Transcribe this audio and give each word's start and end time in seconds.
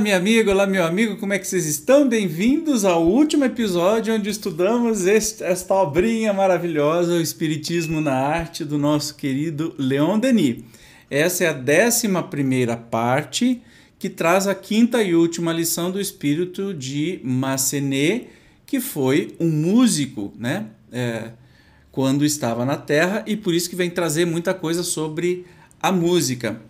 Minha 0.00 0.16
amiga, 0.16 0.50
olá, 0.50 0.66
meu 0.66 0.82
amigo, 0.82 1.18
como 1.18 1.34
é 1.34 1.38
que 1.38 1.46
vocês 1.46 1.66
estão? 1.66 2.08
Bem-vindos 2.08 2.86
ao 2.86 3.06
último 3.06 3.44
episódio 3.44 4.14
onde 4.14 4.30
estudamos 4.30 5.04
este, 5.04 5.44
esta 5.44 5.74
obrinha 5.74 6.32
maravilhosa, 6.32 7.12
o 7.12 7.20
Espiritismo 7.20 8.00
na 8.00 8.14
Arte, 8.14 8.64
do 8.64 8.78
nosso 8.78 9.14
querido 9.14 9.74
Leon 9.76 10.18
Denis. 10.18 10.64
Essa 11.10 11.44
é 11.44 11.48
a 11.48 11.52
décima 11.52 12.22
primeira 12.22 12.78
parte 12.78 13.60
que 13.98 14.08
traz 14.08 14.46
a 14.46 14.54
quinta 14.54 15.02
e 15.02 15.14
última 15.14 15.52
lição 15.52 15.90
do 15.90 16.00
espírito 16.00 16.72
de 16.72 17.20
Massenet, 17.22 18.28
que 18.64 18.80
foi 18.80 19.36
um 19.38 19.50
músico, 19.50 20.32
né? 20.38 20.68
É, 20.90 21.32
quando 21.92 22.24
estava 22.24 22.64
na 22.64 22.78
Terra 22.78 23.22
e 23.26 23.36
por 23.36 23.52
isso 23.52 23.68
que 23.68 23.76
vem 23.76 23.90
trazer 23.90 24.24
muita 24.24 24.54
coisa 24.54 24.82
sobre 24.82 25.44
a 25.82 25.92
música. 25.92 26.69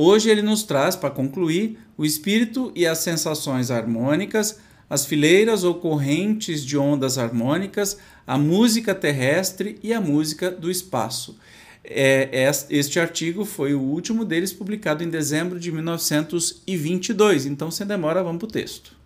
Hoje 0.00 0.30
ele 0.30 0.42
nos 0.42 0.62
traz, 0.62 0.94
para 0.94 1.10
concluir, 1.10 1.76
o 1.96 2.04
espírito 2.04 2.70
e 2.72 2.86
as 2.86 2.98
sensações 2.98 3.68
harmônicas, 3.68 4.60
as 4.88 5.04
fileiras 5.04 5.64
ou 5.64 5.74
correntes 5.74 6.64
de 6.64 6.78
ondas 6.78 7.18
harmônicas, 7.18 7.98
a 8.24 8.38
música 8.38 8.94
terrestre 8.94 9.76
e 9.82 9.92
a 9.92 10.00
música 10.00 10.52
do 10.52 10.70
espaço. 10.70 11.36
É, 11.82 12.48
este 12.70 13.00
artigo 13.00 13.44
foi 13.44 13.74
o 13.74 13.80
último 13.80 14.24
deles 14.24 14.52
publicado 14.52 15.02
em 15.02 15.10
dezembro 15.10 15.58
de 15.58 15.72
1922. 15.72 17.46
Então, 17.46 17.68
sem 17.68 17.84
demora, 17.84 18.22
vamos 18.22 18.38
para 18.38 18.46
o 18.46 18.52
texto. 18.52 18.96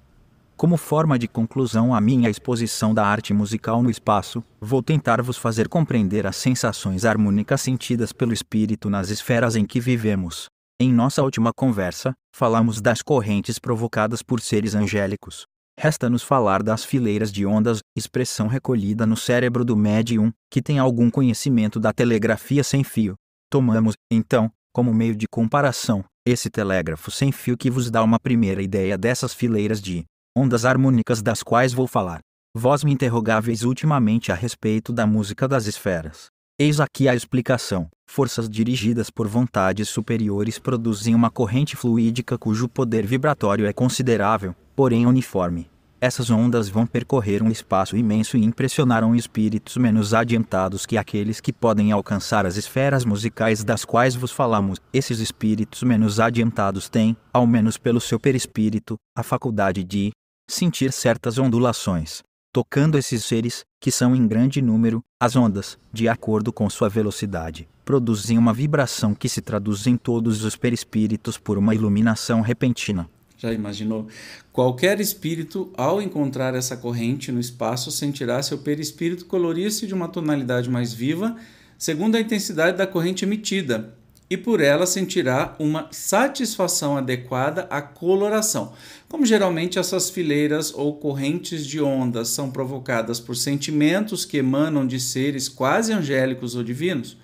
Como 0.59 0.77
forma 0.77 1.19
de 1.19 1.27
conclusão 1.27 1.95
à 1.95 2.03
minha 2.03 2.29
exposição 2.29 2.93
da 2.93 3.06
arte 3.06 3.33
musical 3.33 3.83
no 3.83 3.91
espaço, 3.91 4.45
vou 4.61 4.83
tentar 4.83 5.23
vos 5.23 5.39
fazer 5.39 5.69
compreender 5.69 6.27
as 6.27 6.37
sensações 6.37 7.06
harmônicas 7.06 7.62
sentidas 7.62 8.12
pelo 8.12 8.34
espírito 8.34 8.91
nas 8.91 9.09
esferas 9.09 9.56
em 9.56 9.65
que 9.65 9.81
vivemos. 9.81 10.52
Em 10.84 10.92
nossa 10.92 11.22
última 11.22 11.52
conversa, 11.55 12.12
falamos 12.34 12.80
das 12.80 13.02
correntes 13.02 13.56
provocadas 13.56 14.20
por 14.20 14.41
seres 14.41 14.75
angélicos. 14.75 15.47
Resta-nos 15.78 16.25
falar 16.25 16.61
das 16.61 16.84
fileiras 16.84 17.30
de 17.30 17.47
ondas, 17.47 17.78
expressão 17.97 18.48
recolhida 18.48 19.06
no 19.06 19.16
cérebro 19.16 19.64
do 19.64 19.77
médium, 19.77 20.33
que 20.50 20.60
tem 20.60 20.80
algum 20.80 21.08
conhecimento 21.08 21.78
da 21.78 21.92
telegrafia 21.92 22.64
sem 22.64 22.83
fio. 22.83 23.14
Tomamos, 23.48 23.94
então, 24.10 24.50
como 24.72 24.92
meio 24.92 25.14
de 25.14 25.28
comparação, 25.28 26.05
esse 26.27 26.50
telégrafo 26.50 27.12
sem 27.12 27.30
fio 27.30 27.56
que 27.56 27.70
vos 27.70 27.88
dá 27.88 28.03
uma 28.03 28.19
primeira 28.19 28.60
ideia 28.60 28.98
dessas 28.98 29.33
fileiras 29.33 29.80
de 29.80 30.05
ondas 30.36 30.64
harmônicas 30.64 31.22
das 31.22 31.44
quais 31.44 31.72
vou 31.72 31.86
falar. 31.86 32.19
Vós 32.56 32.83
me 32.83 32.92
interrogáveis 32.92 33.62
ultimamente 33.62 34.33
a 34.33 34.34
respeito 34.34 34.92
da 34.92 35.06
música 35.06 35.47
das 35.47 35.69
esferas. 35.69 36.31
Eis 36.65 36.79
aqui 36.79 37.09
a 37.09 37.15
explicação. 37.17 37.89
Forças 38.07 38.49
dirigidas 38.49 39.11
por 39.11 39.27
vontades 39.27 39.89
superiores 39.89 40.61
produzem 40.61 41.13
uma 41.13 41.29
corrente 41.29 41.75
fluídica 41.75 42.39
cujo 42.39 42.69
poder 42.69 43.05
vibratório 43.05 43.67
é 43.67 43.73
considerável, 43.73 44.55
porém 44.77 45.05
uniforme. 45.05 45.69
Essas 46.01 46.31
ondas 46.31 46.69
vão 46.69 46.87
percorrer 46.87 47.43
um 47.43 47.51
espaço 47.51 47.97
imenso 47.97 48.37
e 48.37 48.45
impressionaram 48.45 49.12
espíritos 49.12 49.77
menos 49.77 50.15
adiantados 50.15 50.87
que 50.87 50.97
aqueles 50.97 51.41
que 51.41 51.53
podem 51.53 51.91
alcançar 51.91 52.47
as 52.47 52.56
esferas 52.56 53.05
musicais 53.05 53.65
das 53.65 53.84
quais 53.84 54.15
vos 54.15 54.31
falamos. 54.31 54.78
Esses 54.93 55.19
espíritos 55.19 55.83
menos 55.83 56.21
adiantados 56.21 56.89
têm, 56.89 57.17
ao 57.33 57.45
menos 57.45 57.77
pelo 57.77 58.01
seu 58.01 58.21
perispírito, 58.21 58.95
a 59.19 59.25
faculdade 59.25 59.83
de 59.83 60.12
sentir 60.49 60.93
certas 60.93 61.39
ondulações, 61.39 62.22
tocando 62.53 62.99
esses 62.99 63.25
seres, 63.25 63.65
que 63.81 63.91
são 63.91 64.15
em 64.15 64.29
grande 64.29 64.61
número, 64.61 65.03
as 65.19 65.35
ondas, 65.35 65.79
de 65.91 66.07
acordo 66.07 66.53
com 66.53 66.69
sua 66.69 66.89
velocidade, 66.89 67.67
produzem 67.83 68.37
uma 68.37 68.53
vibração 68.53 69.15
que 69.15 69.29
se 69.29 69.41
traduz 69.41 69.87
em 69.87 69.97
todos 69.97 70.45
os 70.45 70.55
perispíritos 70.55 71.39
por 71.39 71.57
uma 71.57 71.75
iluminação 71.75 72.43
repentina. 72.43 73.09
Já 73.39 73.53
imaginou? 73.53 74.07
Qualquer 74.53 75.01
espírito, 75.01 75.73
ao 75.77 76.01
encontrar 76.01 76.55
essa 76.55 76.77
corrente 76.77 77.33
no 77.33 77.41
espaço, 77.41 77.91
sentirá 77.91 78.41
seu 78.43 78.59
perispírito 78.59 79.25
colorir-se 79.25 79.87
de 79.87 79.95
uma 79.95 80.07
tonalidade 80.07 80.69
mais 80.69 80.93
viva, 80.93 81.34
segundo 81.79 82.17
a 82.17 82.21
intensidade 82.21 82.77
da 82.77 82.87
corrente 82.87 83.25
emitida, 83.25 83.95
e 84.32 84.37
por 84.38 84.62
ela 84.62 84.87
sentirá 84.87 85.54
uma 85.59 85.88
satisfação 85.91 86.97
adequada 86.97 87.66
à 87.69 87.82
coloração. 87.82 88.72
Como 89.06 89.26
geralmente 89.26 89.78
essas 89.78 90.09
fileiras 90.09 90.72
ou 90.72 90.97
correntes 90.97 91.66
de 91.66 91.82
ondas 91.82 92.28
são 92.31 92.50
provocadas 92.50 93.21
por 93.21 93.37
sentimentos 93.37 94.25
que 94.25 94.38
emanam 94.38 94.87
de 94.87 94.98
seres 94.98 95.50
quase 95.50 95.92
angélicos 95.92 96.54
ou 96.54 96.65
divinos, 96.65 97.19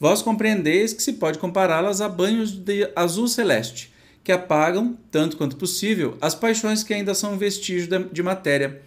vós 0.00 0.22
compreendeis 0.22 0.94
que 0.94 1.02
se 1.02 1.12
pode 1.12 1.38
compará-las 1.38 2.00
a 2.00 2.08
banhos 2.08 2.52
de 2.52 2.90
azul 2.96 3.28
celeste, 3.28 3.92
que 4.24 4.32
apagam, 4.32 4.96
tanto 5.10 5.36
quanto 5.36 5.56
possível, 5.56 6.16
as 6.22 6.34
paixões 6.34 6.82
que 6.82 6.94
ainda 6.94 7.14
são 7.14 7.36
vestígio 7.36 8.08
de 8.10 8.22
matéria. 8.22 8.80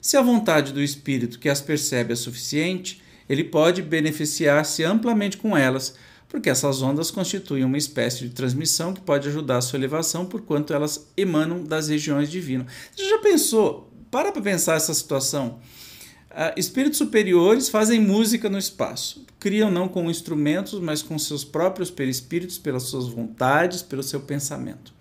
Se 0.00 0.16
a 0.16 0.22
vontade 0.22 0.72
do 0.72 0.80
espírito 0.80 1.40
que 1.40 1.48
as 1.48 1.60
percebe 1.60 2.12
é 2.12 2.16
suficiente, 2.16 3.02
ele 3.28 3.42
pode 3.42 3.82
beneficiar-se 3.82 4.84
amplamente 4.84 5.36
com 5.36 5.56
elas 5.56 5.96
porque 6.28 6.50
essas 6.50 6.82
ondas 6.82 7.10
constituem 7.10 7.64
uma 7.64 7.78
espécie 7.78 8.20
de 8.20 8.30
transmissão 8.30 8.92
que 8.92 9.00
pode 9.00 9.28
ajudar 9.28 9.58
a 9.58 9.60
sua 9.60 9.78
elevação, 9.78 10.26
porquanto 10.26 10.72
elas 10.72 11.08
emanam 11.16 11.62
das 11.62 11.88
regiões 11.88 12.30
divinas. 12.30 12.66
Você 12.94 13.08
já 13.08 13.18
pensou? 13.18 13.90
Para 14.10 14.32
para 14.32 14.42
pensar 14.42 14.74
essa 14.74 14.92
situação. 14.92 15.58
Uh, 16.30 16.52
espíritos 16.56 16.98
superiores 16.98 17.68
fazem 17.68 18.00
música 18.00 18.50
no 18.50 18.58
espaço. 18.58 19.24
Criam 19.40 19.70
não 19.70 19.88
com 19.88 20.10
instrumentos, 20.10 20.78
mas 20.80 21.02
com 21.02 21.18
seus 21.18 21.44
próprios 21.44 21.90
perispíritos, 21.90 22.58
pelas 22.58 22.82
suas 22.82 23.08
vontades, 23.08 23.80
pelo 23.80 24.02
seu 24.02 24.20
pensamento. 24.20 24.92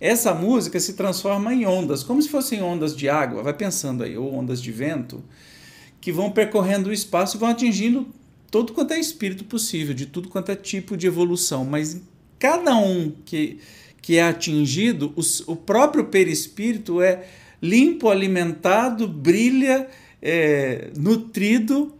Essa 0.00 0.32
música 0.32 0.80
se 0.80 0.94
transforma 0.94 1.52
em 1.52 1.66
ondas, 1.66 2.02
como 2.02 2.22
se 2.22 2.30
fossem 2.30 2.62
ondas 2.62 2.96
de 2.96 3.10
água, 3.10 3.42
vai 3.42 3.52
pensando 3.52 4.02
aí, 4.02 4.16
ou 4.16 4.32
ondas 4.32 4.62
de 4.62 4.72
vento, 4.72 5.22
que 6.00 6.10
vão 6.10 6.30
percorrendo 6.30 6.88
o 6.88 6.92
espaço 6.92 7.36
e 7.36 7.40
vão 7.40 7.50
atingindo 7.50 8.08
todo 8.50 8.72
quanto 8.72 8.92
é 8.92 8.98
espírito 8.98 9.44
possível, 9.44 9.94
de 9.94 10.06
tudo 10.06 10.28
quanto 10.28 10.50
é 10.50 10.56
tipo 10.56 10.96
de 10.96 11.06
evolução, 11.06 11.64
mas 11.64 12.00
cada 12.38 12.76
um 12.76 13.12
que, 13.24 13.58
que 14.02 14.16
é 14.16 14.22
atingido, 14.22 15.14
o, 15.46 15.56
próprio 15.56 16.06
perispírito 16.06 17.00
é 17.00 17.26
limpo, 17.62 18.08
alimentado, 18.08 19.06
brilha, 19.06 19.88
é, 20.20 20.90
nutrido. 20.96 21.94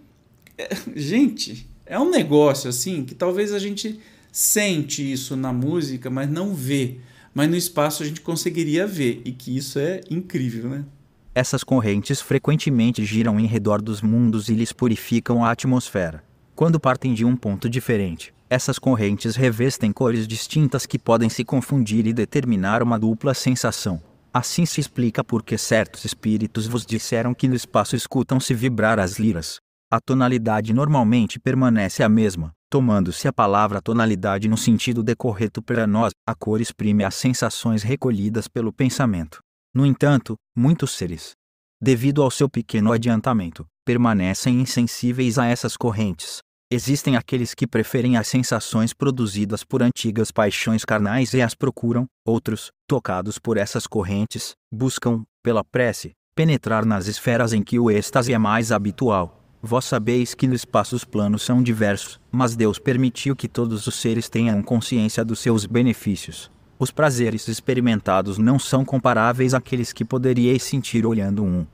É, 0.59 0.69
gente, 0.97 1.69
é 1.87 1.99
um 1.99 2.11
negócio 2.11 2.69
assim 2.69 3.05
que 3.05 3.15
talvez 3.15 3.53
a 3.53 3.59
gente 3.59 4.01
sente 4.33 5.11
isso 5.11 5.37
na 5.37 5.53
música, 5.53 6.11
mas 6.11 6.29
não 6.29 6.55
vê. 6.55 6.97
Mas 7.33 7.49
no 7.49 7.57
espaço 7.57 8.03
a 8.03 8.07
gente 8.07 8.21
conseguiria 8.21 8.87
ver, 8.87 9.23
e 9.25 9.31
que 9.31 9.57
isso 9.57 9.79
é 9.79 10.01
incrível, 10.11 10.69
né? 10.69 10.85
Essas 11.33 11.63
correntes 11.63 12.21
frequentemente 12.21 13.05
giram 13.05 13.39
em 13.39 13.47
redor 13.47 13.81
dos 13.81 14.03
mundos 14.03 14.49
e 14.49 14.55
lhes 14.55 14.73
purificam 14.73 15.45
a 15.45 15.53
atmosfera. 15.53 16.25
Quando 16.61 16.79
partem 16.79 17.15
de 17.15 17.25
um 17.25 17.35
ponto 17.35 17.71
diferente, 17.71 18.35
essas 18.51 18.79
correntes 18.79 19.35
revestem 19.35 19.91
cores 19.91 20.29
distintas 20.29 20.85
que 20.85 20.99
podem 20.99 21.31
se 21.31 21.43
confundir 21.43 22.07
e 22.07 22.13
determinar 22.13 22.83
uma 22.83 22.99
dupla 22.99 23.33
sensação. 23.33 23.99
Assim 24.31 24.67
se 24.67 24.79
explica 24.79 25.25
por 25.25 25.43
que 25.43 25.57
certos 25.57 26.05
espíritos 26.05 26.67
vos 26.67 26.85
disseram 26.85 27.33
que 27.33 27.49
no 27.49 27.55
espaço 27.55 27.97
escutam-se 27.97 28.53
vibrar 28.53 28.99
as 28.99 29.19
liras. 29.19 29.59
A 29.91 29.99
tonalidade 30.03 30.75
normalmente 30.75 31.41
permanece 31.41 32.03
a 32.03 32.11
mesma, 32.11 32.53
tomando-se 32.69 33.27
a 33.27 33.33
palavra 33.33 33.81
tonalidade 33.81 34.47
no 34.47 34.59
sentido 34.59 35.03
decorreto 35.03 35.63
para 35.63 35.87
nós, 35.87 36.13
a 36.29 36.35
cor 36.35 36.61
exprime 36.61 37.05
as 37.05 37.15
sensações 37.15 37.83
recolhidas 37.83 38.49
pelo 38.49 38.71
pensamento. 38.71 39.39
No 39.75 39.87
entanto, 39.87 40.37
muitos 40.55 40.91
seres, 40.91 41.33
devido 41.81 42.23
ao 42.23 42.31
seu 42.31 42.51
pequeno 42.51 42.93
adiantamento, 42.93 43.65
permanecem 43.83 44.61
insensíveis 44.61 45.39
a 45.39 45.47
essas 45.47 45.75
correntes, 45.75 46.43
Existem 46.73 47.17
aqueles 47.17 47.53
que 47.53 47.67
preferem 47.67 48.17
as 48.17 48.29
sensações 48.29 48.95
produzidas 48.95 49.65
por 49.65 49.83
antigas 49.83 50.31
paixões 50.31 50.85
carnais 50.85 51.35
e 51.35 51.43
as 51.43 51.53
procuram, 51.53 52.07
outros, 52.25 52.71
tocados 52.87 53.41
por 53.41 53.57
essas 53.57 53.89
correntes, 53.89 54.53
buscam, 54.73 55.25
pela 55.43 55.65
prece, 55.65 56.13
penetrar 56.33 56.87
nas 56.87 57.09
esferas 57.09 57.53
em 57.53 57.61
que 57.61 57.77
o 57.77 57.91
êxtase 57.91 58.33
é 58.33 58.39
mais 58.39 58.71
habitual. 58.71 59.43
Vós 59.61 59.85
sabeis 59.85 60.33
que 60.33 60.47
nos 60.47 60.61
espaços 60.61 61.05
planos 61.05 61.43
são 61.43 61.61
diversos, 61.61 62.21
mas 62.31 62.55
Deus 62.55 62.79
permitiu 62.79 63.35
que 63.35 63.49
todos 63.49 63.89
os 63.89 63.97
seres 63.97 64.29
tenham 64.29 64.63
consciência 64.63 65.25
dos 65.25 65.41
seus 65.41 65.67
benefícios. 65.67 66.53
Os 66.79 66.93
prazeres 66.93 67.49
experimentados 67.49 68.39
não 68.39 68.61
são 68.61 68.85
comparáveis 68.85 69.55
àqueles 69.55 69.93
que 69.93 70.05
poderíeis 70.05 70.63
sentir 70.63 71.05
olhando 71.05 71.43
um 71.43 71.67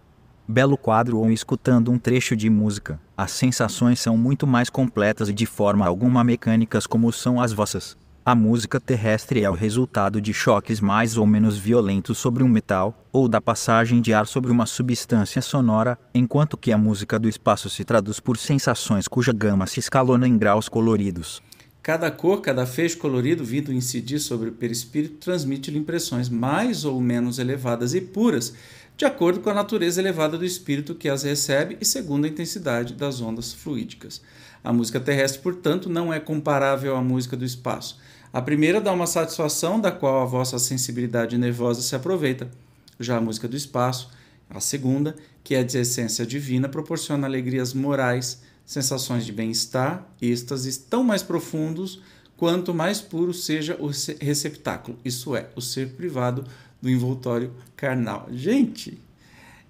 belo 0.49 0.77
quadro 0.77 1.19
ou 1.19 1.31
escutando 1.31 1.91
um 1.91 1.99
trecho 1.99 2.37
de 2.37 2.49
música. 2.49 3.01
As 3.17 3.31
sensações 3.31 4.01
são 4.01 4.17
muito 4.17 4.47
mais 4.47 4.71
completas 4.71 5.29
e 5.29 5.33
de 5.33 5.47
forma 5.47 5.87
alguma 5.87 6.23
mecânicas 6.23 6.87
como 6.87 7.13
são 7.13 7.41
as 7.41 7.53
vossas. 7.53 7.97
A 8.25 8.35
música 8.35 8.81
terrestre 8.81 9.45
é 9.45 9.49
o 9.49 9.55
resultado 9.55 10.21
de 10.21 10.35
choques 10.35 10.81
mais 10.81 11.17
ou 11.17 11.25
menos 11.25 11.57
violentos 11.57 12.19
sobre 12.19 12.43
um 12.43 12.49
metal, 12.49 13.07
ou 13.13 13.29
da 13.29 13.41
passagem 13.41 14.01
de 14.01 14.13
ar 14.13 14.27
sobre 14.27 14.51
uma 14.51 14.67
substância 14.67 15.41
sonora, 15.41 15.97
enquanto 16.13 16.57
que 16.57 16.73
a 16.73 16.79
música 16.79 17.21
do 17.21 17.29
espaço 17.29 17.71
se 17.71 17.85
traduz 17.85 18.19
por 18.19 18.37
sensações 18.37 19.07
cuja 19.07 19.33
gama 19.33 19.69
se 19.69 19.79
escalona 19.79 20.27
em 20.27 20.37
graus 20.37 20.69
coloridos. 20.69 21.41
Cada 21.87 22.11
cor, 22.11 22.41
cada 22.41 22.67
feixe 22.67 22.97
colorido 22.97 23.45
vindo 23.45 23.73
incidir 23.73 24.19
sobre 24.19 24.49
o 24.49 24.53
perispírito 24.53 25.19
transmite-lhe 25.19 25.79
impressões 25.79 26.29
mais 26.29 26.85
ou 26.85 27.01
menos 27.01 27.39
elevadas 27.39 27.95
e 27.95 28.01
puras, 28.01 28.55
de 28.97 29.05
acordo 29.05 29.41
com 29.41 29.51
a 29.51 29.55
natureza 29.55 30.01
elevada 30.01 30.39
do 30.39 30.45
espírito 30.45 30.95
que 30.95 31.09
as 31.09 31.23
recebe 31.23 31.77
e 31.81 31.85
segundo 31.85 32.25
a 32.25 32.29
intensidade 32.29 32.95
das 32.95 33.21
ondas 33.21 33.53
fluídicas. 33.53 34.23
A 34.65 34.73
música 34.73 34.99
terrestre, 34.99 35.41
portanto, 35.43 35.91
não 35.91 36.13
é 36.13 36.19
comparável 36.19 36.97
à 36.97 37.03
música 37.03 37.37
do 37.37 37.45
espaço. 37.45 37.99
A 38.33 38.41
primeira 38.41 38.81
dá 38.81 38.93
uma 38.93 39.07
satisfação 39.07 39.79
da 39.79 39.93
qual 39.93 40.23
a 40.23 40.25
vossa 40.25 40.59
sensibilidade 40.59 41.37
nervosa 41.37 41.83
se 41.83 41.95
aproveita. 41.95 42.51
Já 42.99 43.19
a 43.19 43.21
música 43.21 43.47
do 43.47 43.57
espaço, 43.57 44.11
a 44.49 44.61
segunda, 44.61 45.15
que 45.45 45.55
é 45.55 45.63
de 45.63 45.79
essência 45.79 46.27
divina, 46.27 46.69
proporciona 46.69 47.27
alegrias 47.27 47.75
morais, 47.75 48.43
sensações 48.65 49.27
de 49.27 49.33
bem-estar, 49.33 50.07
êxtases 50.21 50.79
tão 50.79 51.05
mais 51.05 51.23
profundos 51.23 52.01
quanto 52.37 52.75
mais 52.75 53.01
puro 53.01 53.33
seja 53.33 53.77
o 53.81 53.91
receptáculo, 54.21 54.99
isso 55.05 55.35
é, 55.35 55.49
o 55.57 55.61
ser 55.61 55.91
privado 55.91 56.45
do 56.87 56.91
envoltório 56.91 57.53
carnal. 57.77 58.29
Gente, 58.31 59.01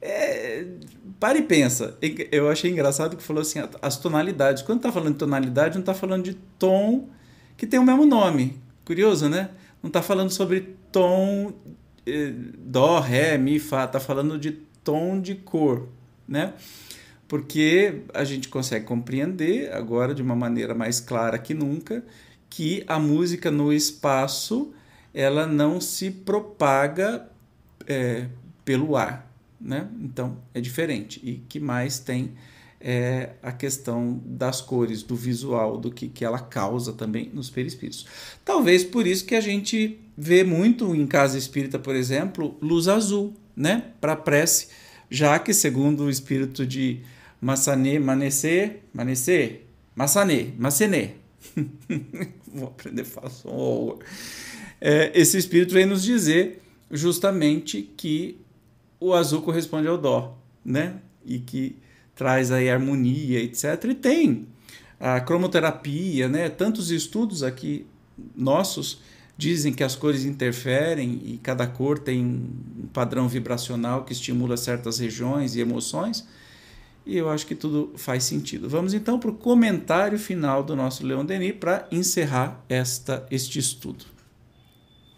é, 0.02 0.66
para 1.18 1.38
e 1.38 1.42
pensa. 1.42 1.96
Eu 2.30 2.50
achei 2.50 2.70
engraçado 2.70 3.16
que 3.16 3.22
falou 3.22 3.40
assim, 3.40 3.58
as 3.80 3.96
tonalidades. 3.96 4.62
Quando 4.62 4.80
está 4.80 4.92
falando 4.92 5.14
de 5.14 5.18
tonalidade, 5.18 5.74
não 5.74 5.80
está 5.80 5.94
falando 5.94 6.24
de 6.24 6.34
tom 6.58 7.08
que 7.56 7.66
tem 7.66 7.80
o 7.80 7.84
mesmo 7.84 8.04
nome. 8.04 8.60
Curioso, 8.84 9.28
né? 9.28 9.48
Não 9.82 9.88
está 9.88 10.02
falando 10.02 10.30
sobre 10.30 10.76
tom 10.92 11.52
eh, 12.06 12.32
dó, 12.58 13.00
ré, 13.00 13.38
mi, 13.38 13.58
fá. 13.58 13.84
Está 13.84 13.98
falando 13.98 14.38
de 14.38 14.52
tom 14.84 15.18
de 15.18 15.34
cor, 15.36 15.88
né? 16.28 16.52
porque 17.28 18.02
a 18.14 18.22
gente 18.22 18.48
consegue 18.48 18.84
compreender 18.84 19.72
agora 19.72 20.14
de 20.14 20.22
uma 20.22 20.36
maneira 20.36 20.76
mais 20.76 21.00
clara 21.00 21.36
que 21.38 21.54
nunca 21.54 22.04
que 22.48 22.84
a 22.86 23.00
música 23.00 23.50
no 23.50 23.72
espaço 23.72 24.72
ela 25.16 25.46
não 25.46 25.80
se 25.80 26.10
propaga 26.10 27.26
é, 27.86 28.26
pelo 28.66 28.96
ar, 28.96 29.32
né? 29.58 29.88
Então 29.98 30.36
é 30.52 30.60
diferente. 30.60 31.18
E 31.24 31.36
que 31.48 31.58
mais 31.58 31.98
tem 31.98 32.34
é 32.78 33.30
a 33.42 33.50
questão 33.50 34.20
das 34.22 34.60
cores, 34.60 35.02
do 35.02 35.16
visual, 35.16 35.78
do 35.78 35.90
que, 35.90 36.06
que 36.06 36.22
ela 36.22 36.38
causa 36.38 36.92
também 36.92 37.30
nos 37.32 37.48
perispíritos. 37.48 38.06
Talvez 38.44 38.84
por 38.84 39.06
isso 39.06 39.24
que 39.24 39.34
a 39.34 39.40
gente 39.40 39.98
vê 40.14 40.44
muito 40.44 40.94
em 40.94 41.06
casa 41.06 41.38
espírita, 41.38 41.78
por 41.78 41.96
exemplo, 41.96 42.54
luz 42.60 42.86
azul, 42.86 43.34
né? 43.56 43.84
Para 43.98 44.16
prece, 44.16 44.68
já 45.08 45.38
que 45.38 45.54
segundo 45.54 46.04
o 46.04 46.10
espírito 46.10 46.66
de 46.66 47.00
Massané, 47.40 47.98
Manecê, 47.98 48.80
Manecê, 48.92 49.62
Massané, 49.94 50.48
Massené. 50.58 51.14
Vou 52.52 52.68
aprender 52.68 53.02
a 53.02 53.04
falar 53.06 53.30
é, 54.88 55.10
Esse 55.14 55.36
espírito 55.36 55.74
vem 55.74 55.84
nos 55.84 56.04
dizer 56.04 56.62
justamente 56.90 57.82
que 57.96 58.38
o 59.00 59.12
azul 59.12 59.42
corresponde 59.42 59.88
ao 59.88 59.98
dó, 59.98 60.38
né? 60.64 61.00
E 61.24 61.40
que 61.40 61.74
traz 62.14 62.52
aí 62.52 62.70
harmonia, 62.70 63.40
etc. 63.40 63.64
E 63.90 63.94
tem 63.94 64.46
a 65.00 65.20
cromoterapia, 65.20 66.28
né? 66.28 66.48
Tantos 66.48 66.92
estudos 66.92 67.42
aqui 67.42 67.84
nossos 68.34 69.00
dizem 69.36 69.72
que 69.72 69.82
as 69.82 69.96
cores 69.96 70.24
interferem 70.24 71.20
e 71.24 71.38
cada 71.42 71.66
cor 71.66 71.98
tem 71.98 72.24
um 72.24 72.86
padrão 72.92 73.28
vibracional 73.28 74.04
que 74.04 74.12
estimula 74.12 74.56
certas 74.56 75.00
regiões 75.00 75.56
e 75.56 75.60
emoções 75.60 76.26
e 77.04 77.16
eu 77.16 77.28
acho 77.28 77.44
que 77.46 77.54
tudo 77.54 77.92
faz 77.96 78.24
sentido. 78.24 78.68
Vamos 78.68 78.94
então 78.94 79.18
para 79.18 79.30
o 79.30 79.34
comentário 79.34 80.18
final 80.18 80.62
do 80.62 80.74
nosso 80.74 81.04
Leon 81.04 81.24
Denis 81.24 81.54
para 81.58 81.86
encerrar 81.90 82.64
esta, 82.68 83.26
este 83.30 83.58
estudo. 83.58 84.15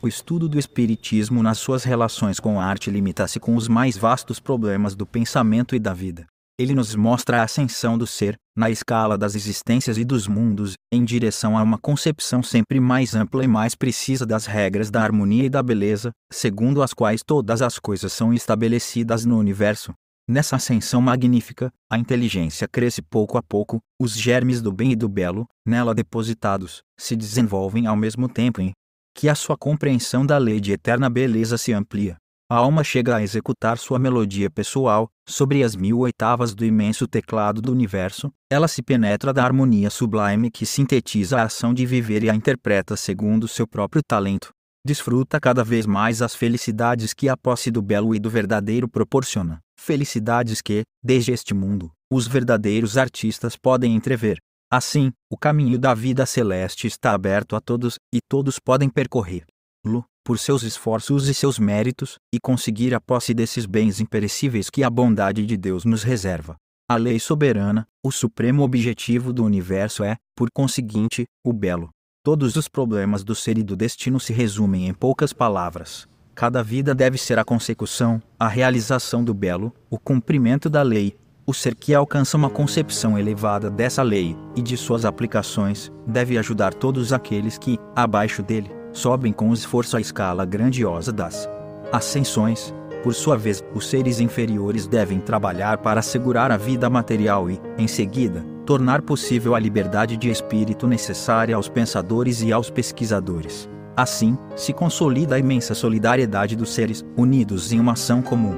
O 0.01 0.07
estudo 0.07 0.49
do 0.49 0.61
Espiritismo 0.61 1.43
nas 1.43 1.59
suas 1.59 1.83
relações 1.83 2.39
com 2.39 2.61
a 2.61 2.65
arte 2.65 2.89
limita-se 2.89 3.41
com 3.41 3.57
os 3.57 3.67
mais 3.67 3.97
vastos 3.97 4.39
problemas 4.39 4.95
do 4.95 5.05
pensamento 5.05 5.75
e 5.75 5.79
da 5.81 5.93
vida. 5.93 6.25
Ele 6.57 6.73
nos 6.73 6.95
mostra 6.95 7.41
a 7.41 7.43
ascensão 7.43 7.99
do 7.99 8.07
ser, 8.07 8.37
na 8.57 8.71
escala 8.71 9.19
das 9.19 9.35
existências 9.35 9.99
e 9.99 10.05
dos 10.05 10.29
mundos, 10.29 10.75
em 10.93 11.05
direção 11.05 11.59
a 11.59 11.63
uma 11.63 11.79
concepção 11.79 12.45
sempre 12.45 12.79
mais 12.79 13.17
ampla 13.17 13.43
e 13.43 13.49
mais 13.49 13.75
precisa 13.75 14.25
das 14.25 14.47
regras 14.47 14.89
da 14.89 15.03
harmonia 15.03 15.45
e 15.45 15.51
da 15.51 15.63
beleza, 15.65 16.13
segundo 16.33 16.81
as 16.81 16.95
quais 16.95 17.23
todas 17.27 17.61
as 17.61 17.81
coisas 17.81 18.13
são 18.13 18.33
estabelecidas 18.33 19.25
no 19.25 19.37
universo, 19.37 19.93
Nessa 20.31 20.57
ascensão 20.57 21.01
magnífica, 21.01 21.73
a 21.91 21.97
inteligência 21.97 22.69
cresce 22.69 23.01
pouco 23.01 23.39
a 23.39 23.43
pouco, 23.43 23.79
os 23.99 24.13
germes 24.13 24.61
do 24.61 24.71
bem 24.71 24.93
e 24.93 24.97
do 24.97 25.09
belo, 25.09 25.47
nela 25.67 25.95
depositados, 25.95 26.83
se 27.01 27.17
desenvolvem 27.17 27.87
ao 27.87 27.97
mesmo 27.97 28.29
tempo 28.29 28.61
em 28.61 28.73
que 29.19 29.29
a 29.29 29.35
sua 29.35 29.57
compreensão 29.57 30.25
da 30.25 30.39
lei 30.39 30.61
de 30.61 30.71
eterna 30.71 31.11
beleza 31.11 31.59
se 31.59 31.73
amplia. 31.73 32.17
A 32.49 32.55
alma 32.55 32.85
chega 32.85 33.17
a 33.17 33.21
executar 33.21 33.77
sua 33.77 33.99
melodia 33.99 34.49
pessoal, 34.49 35.09
sobre 35.29 35.65
as 35.65 35.75
mil 35.75 35.99
oitavas 35.99 36.55
do 36.55 36.65
imenso 36.65 37.05
teclado 37.09 37.61
do 37.61 37.73
universo, 37.73 38.31
ela 38.49 38.69
se 38.69 38.81
penetra 38.81 39.33
da 39.33 39.43
harmonia 39.43 39.91
sublime 39.91 40.53
que 40.53 40.65
sintetiza 40.65 41.39
a 41.39 41.43
ação 41.43 41.75
de 41.75 41.85
viver 41.85 42.23
e 42.23 42.31
a 42.31 42.35
interpreta 42.35 42.97
segundo 42.97 43.49
seu 43.49 43.67
próprio 43.67 44.03
talento. 44.07 44.51
Desfruta 44.87 45.41
cada 45.41 45.65
vez 45.65 45.85
mais 45.85 46.23
as 46.23 46.37
felicidades 46.37 47.13
que 47.13 47.29
a 47.29 47.37
posse 47.37 47.73
do 47.73 47.83
belo 47.83 48.15
e 48.15 48.21
do 48.21 48.31
verdadeiro 48.31 48.89
proporciona 48.89 49.59
felicidades 49.77 50.61
que, 50.61 50.83
desde 51.03 51.33
este 51.33 51.55
mundo, 51.55 51.91
os 52.09 52.29
verdadeiros 52.29 52.97
artistas 52.97 53.57
podem 53.57 53.97
entrever. 53.97 54.39
Assim, 54.71 55.13
o 55.31 55.37
caminho 55.37 55.79
da 55.79 55.95
vida 55.95 56.27
celeste 56.27 56.87
está 56.87 57.13
aberto 57.13 57.57
a 57.57 57.61
todos, 57.61 57.99
e 58.15 58.21
todos 58.21 58.59
podem 58.59 58.91
percorrê-lo, 58.91 60.05
por 60.23 60.39
seus 60.39 60.63
esforços 60.63 61.27
e 61.27 61.33
seus 61.33 61.59
méritos, 61.59 62.19
e 62.35 62.39
conseguir 62.39 62.95
a 62.95 63.01
posse 63.01 63.33
desses 63.33 63.65
bens 63.65 63.99
imperecíveis 63.99 64.69
que 64.69 64.85
a 64.85 64.91
bondade 64.91 65.47
de 65.47 65.57
Deus 65.57 65.87
nos 65.87 66.03
reserva. 66.03 66.57
A 66.87 66.97
lei 66.97 67.19
soberana, 67.19 67.87
o 68.05 68.13
supremo 68.13 68.63
objetivo 68.63 69.33
do 69.33 69.43
universo 69.43 70.05
é, 70.05 70.19
por 70.37 70.51
conseguinte, 70.51 71.25
o 71.43 71.53
belo. 71.53 71.89
Todos 72.23 72.57
os 72.57 72.69
problemas 72.69 73.25
do 73.25 73.35
ser 73.35 73.57
e 73.57 73.63
do 73.63 73.75
destino 73.75 74.21
se 74.21 74.35
resumem 74.35 74.87
em 74.87 74.93
poucas 74.93 75.33
palavras. 75.33 76.07
Cada 76.35 76.63
vida 76.63 76.95
deve 76.95 77.17
ser 77.17 77.39
a 77.39 77.45
consecução, 77.45 78.23
a 78.39 78.47
realização 78.47 79.25
do 79.25 79.33
belo, 79.33 79.73
o 79.89 79.99
cumprimento 79.99 80.69
da 80.69 80.83
lei. 80.83 81.17
O 81.49 81.55
ser 81.55 81.75
que 81.75 81.95
alcança 81.95 82.37
uma 82.37 82.51
concepção 82.51 83.19
elevada 83.19 83.71
dessa 83.71 84.03
lei 84.03 84.37
e 84.55 84.61
de 84.61 84.77
suas 84.77 85.07
aplicações 85.07 85.91
deve 86.07 86.37
ajudar 86.37 86.75
todos 86.75 87.11
aqueles 87.11 87.57
que, 87.57 87.79
abaixo 87.97 88.43
dele, 88.43 88.71
sobem 88.93 89.33
com 89.33 89.51
esforço 89.55 89.97
a 89.97 90.01
escala 90.01 90.45
grandiosa 90.45 91.11
das 91.11 91.49
ascensões. 91.91 92.75
Por 93.03 93.15
sua 93.15 93.39
vez, 93.39 93.65
os 93.75 93.89
seres 93.89 94.21
inferiores 94.21 94.87
devem 94.87 95.21
trabalhar 95.21 95.79
para 95.79 96.01
assegurar 96.01 96.53
a 96.53 96.59
vida 96.59 96.91
material 96.91 97.51
e, 97.51 97.59
em 97.79 97.89
seguida, 97.89 98.45
tornar 98.67 99.01
possível 99.01 99.55
a 99.55 99.59
liberdade 99.59 100.19
de 100.19 100.29
espírito 100.29 100.87
necessária 100.87 101.57
aos 101.57 101.67
pensadores 101.67 102.43
e 102.43 102.53
aos 102.53 102.69
pesquisadores. 102.69 103.67
Assim, 103.97 104.37
se 104.55 104.75
consolida 104.75 105.37
a 105.37 105.39
imensa 105.39 105.75
solidariedade 105.75 106.55
dos 106.55 106.75
seres, 106.75 107.03
unidos 107.17 107.73
em 107.73 107.81
uma 107.81 107.93
ação 107.93 108.21
comum. 108.21 108.55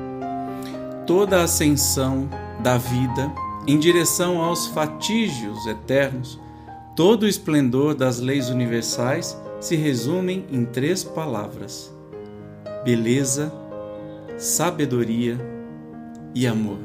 Toda 1.06 1.44
ascensão 1.44 2.28
da 2.62 2.76
vida 2.76 3.32
em 3.66 3.78
direção 3.78 4.42
aos 4.42 4.66
fatígios 4.68 5.66
eternos, 5.66 6.40
todo 6.96 7.24
o 7.24 7.28
esplendor 7.28 7.94
das 7.94 8.18
leis 8.18 8.48
universais 8.48 9.36
se 9.60 9.76
resumem 9.76 10.46
em 10.50 10.64
três 10.64 11.04
palavras: 11.04 11.92
beleza, 12.84 13.52
sabedoria 14.38 15.38
e 16.34 16.46
amor. 16.46 16.78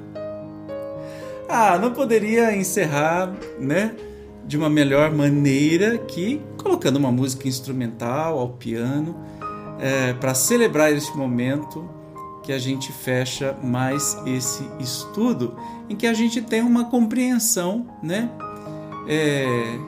Ah, 1.47 1.77
não 1.77 1.93
poderia 1.93 2.55
encerrar, 2.55 3.31
né? 3.59 3.95
de 4.47 4.57
uma 4.57 4.69
melhor 4.69 5.11
maneira 5.11 5.97
que 5.97 6.41
colocando 6.57 6.97
uma 6.97 7.11
música 7.11 7.47
instrumental 7.47 8.39
ao 8.39 8.49
piano 8.49 9.15
é, 9.79 10.13
para 10.13 10.33
celebrar 10.33 10.93
este 10.93 11.15
momento 11.17 11.89
que 12.45 12.53
a 12.53 12.59
gente 12.59 12.91
fecha 12.91 13.57
mais 13.63 14.17
esse 14.25 14.63
estudo 14.79 15.55
em 15.89 15.95
que 15.95 16.05
a 16.05 16.13
gente 16.13 16.41
tem 16.41 16.61
uma 16.61 16.85
compreensão, 16.85 17.87
né? 18.03 18.29
É, 19.07 19.79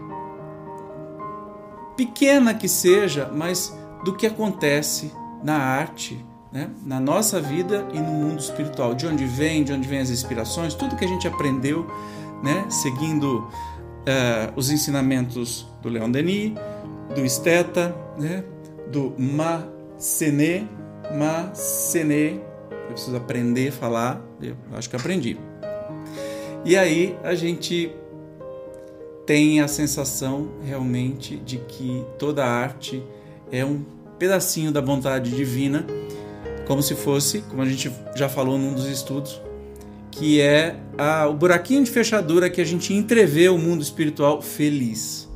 pequena 1.95 2.55
que 2.55 2.67
seja, 2.67 3.31
mas 3.33 3.75
do 4.03 4.15
que 4.15 4.25
acontece 4.25 5.11
na 5.43 5.55
arte, 5.55 6.23
né? 6.51 6.69
na 6.83 6.99
nossa 6.99 7.39
vida 7.39 7.87
e 7.93 7.99
no 7.99 8.11
mundo 8.11 8.39
espiritual, 8.39 8.95
de 8.95 9.05
onde 9.05 9.25
vem, 9.25 9.63
de 9.63 9.73
onde 9.73 9.87
vem 9.87 9.99
as 9.99 10.09
inspirações, 10.09 10.73
tudo 10.73 10.95
que 10.95 11.05
a 11.05 11.07
gente 11.07 11.27
aprendeu, 11.27 11.87
né? 12.43 12.65
seguindo 12.69 13.39
uh, 13.39 14.53
os 14.55 14.71
ensinamentos 14.71 15.67
do 15.81 15.89
Leon 15.89 16.09
Denis, 16.09 16.53
do 17.13 17.23
Esteta, 17.25 17.95
né? 18.17 18.43
do 18.91 19.13
Massenet, 19.17 20.67
Massenet, 21.15 22.41
eu 22.87 22.93
preciso 22.93 23.15
aprender 23.15 23.69
a 23.69 23.71
falar, 23.71 24.21
eu 24.41 24.55
acho 24.73 24.89
que 24.89 24.95
aprendi. 24.95 25.37
E 26.65 26.75
aí 26.75 27.17
a 27.23 27.35
gente 27.35 27.91
tem 29.25 29.61
a 29.61 29.67
sensação 29.67 30.49
realmente 30.63 31.37
de 31.37 31.57
que 31.57 32.03
toda 32.17 32.45
arte 32.45 33.03
é 33.51 33.63
um 33.63 33.83
pedacinho 34.17 34.71
da 34.71 34.81
vontade 34.81 35.31
divina, 35.31 35.85
como 36.65 36.81
se 36.81 36.95
fosse, 36.95 37.41
como 37.41 37.61
a 37.61 37.65
gente 37.65 37.91
já 38.15 38.27
falou 38.27 38.57
num 38.57 38.73
dos 38.73 38.85
estudos, 38.85 39.41
que 40.11 40.41
é 40.41 40.77
a, 40.97 41.27
o 41.27 41.33
buraquinho 41.33 41.83
de 41.83 41.91
fechadura 41.91 42.49
que 42.49 42.59
a 42.59 42.65
gente 42.65 42.93
entrevê 42.93 43.49
o 43.49 43.57
mundo 43.57 43.81
espiritual 43.81 44.41
feliz, 44.41 45.29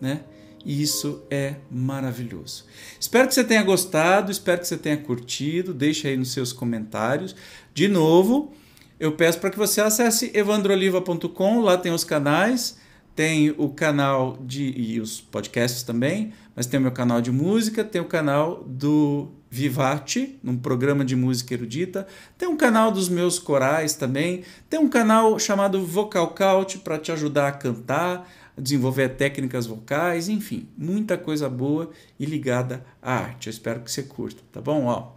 né? 0.00 0.20
E 0.64 0.82
isso 0.82 1.22
é 1.30 1.56
maravilhoso. 1.70 2.64
Espero 2.98 3.28
que 3.28 3.34
você 3.34 3.44
tenha 3.44 3.62
gostado, 3.62 4.30
espero 4.30 4.60
que 4.60 4.68
você 4.68 4.76
tenha 4.76 4.96
curtido. 4.96 5.74
Deixe 5.74 6.08
aí 6.08 6.16
nos 6.16 6.32
seus 6.32 6.52
comentários. 6.52 7.34
De 7.74 7.88
novo, 7.88 8.52
eu 8.98 9.12
peço 9.12 9.40
para 9.40 9.50
que 9.50 9.58
você 9.58 9.80
acesse 9.80 10.30
evandroliva.com, 10.32 11.60
lá 11.60 11.76
tem 11.76 11.92
os 11.92 12.04
canais, 12.04 12.78
tem 13.16 13.54
o 13.58 13.68
canal 13.68 14.38
de 14.40 14.72
e 14.76 15.00
os 15.00 15.20
podcasts 15.20 15.82
também, 15.82 16.32
mas 16.54 16.66
tem 16.66 16.78
o 16.78 16.82
meu 16.82 16.92
canal 16.92 17.20
de 17.20 17.32
música, 17.32 17.82
tem 17.82 18.00
o 18.00 18.06
canal 18.06 18.62
do 18.64 19.28
Vivate, 19.50 20.38
num 20.42 20.56
programa 20.56 21.04
de 21.04 21.14
música 21.14 21.52
erudita, 21.52 22.06
tem 22.38 22.48
um 22.48 22.56
canal 22.56 22.90
dos 22.90 23.08
meus 23.08 23.38
corais 23.38 23.94
também, 23.94 24.44
tem 24.70 24.80
um 24.80 24.88
canal 24.88 25.38
chamado 25.38 25.84
Vocal 25.84 26.28
Couch 26.28 26.78
para 26.78 26.98
te 26.98 27.12
ajudar 27.12 27.48
a 27.48 27.52
cantar, 27.52 28.26
desenvolver 28.56 29.10
técnicas 29.10 29.66
vocais, 29.66 30.28
enfim, 30.28 30.68
muita 30.76 31.16
coisa 31.16 31.48
boa 31.48 31.90
e 32.18 32.24
ligada 32.24 32.84
à 33.00 33.14
arte. 33.14 33.48
Eu 33.48 33.50
espero 33.50 33.80
que 33.80 33.90
você 33.90 34.02
curta, 34.02 34.42
tá 34.52 34.60
bom? 34.60 34.86
Ó, 34.86 35.12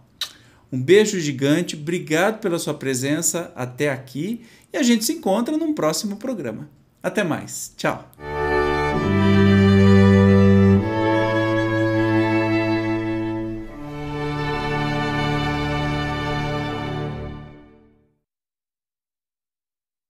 um 0.72 0.82
beijo 0.82 1.20
gigante, 1.20 1.76
obrigado 1.76 2.40
pela 2.40 2.58
sua 2.58 2.74
presença 2.74 3.52
até 3.54 3.90
aqui 3.90 4.44
e 4.72 4.76
a 4.76 4.82
gente 4.82 5.04
se 5.04 5.12
encontra 5.12 5.56
num 5.56 5.74
próximo 5.74 6.16
programa. 6.16 6.68
Até 7.02 7.22
mais, 7.22 7.72
tchau! 7.76 8.10